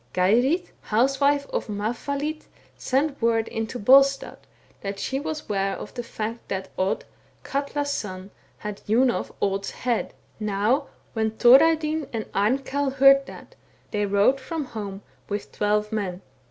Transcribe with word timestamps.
—(c. 0.15 0.15
20.)" 0.15 0.31
Geirrid, 0.41 0.67
housewife 0.81 1.45
in 1.53 1.59
Mafvahli^, 1.77 2.41
sent 2.75 3.21
word 3.21 3.47
into 3.47 3.77
Bolstad, 3.77 4.37
that 4.81 4.97
she 4.97 5.19
was 5.19 5.47
ware 5.47 5.73
of 5.75 5.93
the 5.93 6.01
fact 6.01 6.47
that 6.47 6.69
Odd, 6.75 7.05
Katla's 7.43 7.91
son, 7.91 8.31
had 8.57 8.79
hewn 8.87 9.11
off 9.11 9.31
Aud's 9.41 9.69
hand. 9.69 10.15
*' 10.31 10.35
Now 10.39 10.87
when 11.13 11.29
Thorarinn 11.29 12.09
and 12.11 12.25
Amkell 12.33 12.93
heard 12.93 13.27
that, 13.27 13.53
they 13.91 14.07
rode 14.07 14.39
from 14.39 14.65
home 14.65 15.03
with 15.29 15.51
twelve 15.51 15.91
men. 15.91 16.23